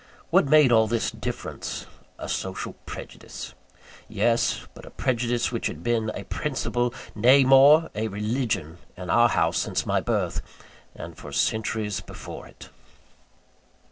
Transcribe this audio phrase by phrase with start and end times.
[0.31, 1.85] What made all this difference?
[2.17, 3.53] A social prejudice.
[4.09, 9.29] Yes: but a prejudice which had been a principle nay, more, a religion in our
[9.29, 10.41] house, since my birth;
[10.95, 12.69] and for centuries before it.